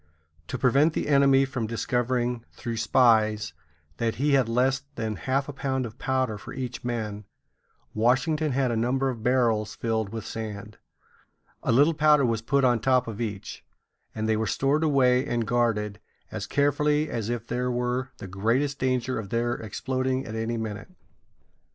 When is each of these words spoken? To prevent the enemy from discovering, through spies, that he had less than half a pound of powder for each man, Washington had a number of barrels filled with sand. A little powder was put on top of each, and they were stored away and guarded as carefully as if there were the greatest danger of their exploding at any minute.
To 0.47 0.57
prevent 0.57 0.93
the 0.93 1.07
enemy 1.07 1.45
from 1.45 1.67
discovering, 1.67 2.43
through 2.53 2.77
spies, 2.77 3.53
that 3.97 4.15
he 4.15 4.31
had 4.31 4.49
less 4.49 4.81
than 4.95 5.15
half 5.15 5.47
a 5.47 5.53
pound 5.53 5.85
of 5.85 5.99
powder 5.99 6.39
for 6.39 6.53
each 6.55 6.83
man, 6.83 7.25
Washington 7.93 8.51
had 8.53 8.71
a 8.71 8.75
number 8.75 9.09
of 9.09 9.21
barrels 9.21 9.75
filled 9.75 10.09
with 10.09 10.25
sand. 10.25 10.79
A 11.61 11.71
little 11.71 11.93
powder 11.93 12.25
was 12.25 12.41
put 12.41 12.63
on 12.63 12.79
top 12.79 13.05
of 13.07 13.21
each, 13.21 13.63
and 14.15 14.27
they 14.27 14.35
were 14.35 14.47
stored 14.47 14.83
away 14.83 15.23
and 15.27 15.45
guarded 15.45 15.99
as 16.31 16.47
carefully 16.47 17.07
as 17.07 17.29
if 17.29 17.45
there 17.45 17.69
were 17.69 18.09
the 18.17 18.25
greatest 18.25 18.79
danger 18.79 19.19
of 19.19 19.29
their 19.29 19.53
exploding 19.53 20.25
at 20.25 20.33
any 20.33 20.57
minute. 20.57 20.89